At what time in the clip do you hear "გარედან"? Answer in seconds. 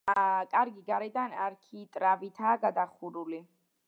0.87-1.35